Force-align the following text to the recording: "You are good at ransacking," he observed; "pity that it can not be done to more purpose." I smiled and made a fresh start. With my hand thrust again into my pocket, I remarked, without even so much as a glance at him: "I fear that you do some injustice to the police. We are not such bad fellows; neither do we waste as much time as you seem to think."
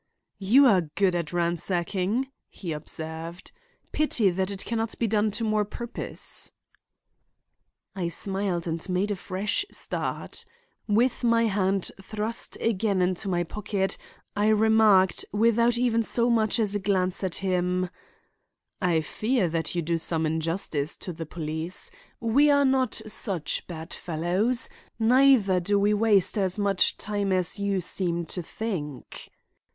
"You 0.39 0.65
are 0.65 0.89
good 0.95 1.15
at 1.15 1.31
ransacking," 1.31 2.31
he 2.49 2.71
observed; 2.71 3.51
"pity 3.91 4.31
that 4.31 4.49
it 4.49 4.65
can 4.65 4.79
not 4.79 4.97
be 4.97 5.05
done 5.05 5.29
to 5.29 5.43
more 5.43 5.63
purpose." 5.63 6.53
I 7.95 8.07
smiled 8.07 8.65
and 8.65 8.89
made 8.89 9.11
a 9.11 9.15
fresh 9.15 9.63
start. 9.71 10.43
With 10.87 11.23
my 11.23 11.45
hand 11.45 11.91
thrust 12.01 12.57
again 12.61 12.99
into 12.99 13.29
my 13.29 13.43
pocket, 13.43 13.95
I 14.35 14.47
remarked, 14.47 15.23
without 15.31 15.77
even 15.77 16.01
so 16.01 16.31
much 16.31 16.57
as 16.59 16.73
a 16.73 16.79
glance 16.79 17.23
at 17.23 17.35
him: 17.35 17.87
"I 18.81 19.01
fear 19.01 19.47
that 19.49 19.75
you 19.75 19.83
do 19.83 19.99
some 19.99 20.25
injustice 20.25 20.97
to 20.97 21.13
the 21.13 21.27
police. 21.27 21.91
We 22.19 22.49
are 22.49 22.65
not 22.65 22.95
such 23.05 23.67
bad 23.67 23.93
fellows; 23.93 24.67
neither 24.97 25.59
do 25.59 25.77
we 25.77 25.93
waste 25.93 26.39
as 26.39 26.57
much 26.57 26.97
time 26.97 27.31
as 27.31 27.59
you 27.59 27.81
seem 27.81 28.25
to 28.25 28.41
think." 28.41 29.29